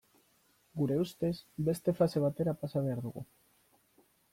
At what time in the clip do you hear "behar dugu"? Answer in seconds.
2.89-3.29